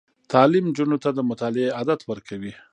تعلیم 0.31 0.65
نجونو 0.69 0.97
ته 1.03 1.09
د 1.13 1.19
مطالعې 1.29 1.67
عادت 1.77 1.99
ورکوي. 2.09 2.53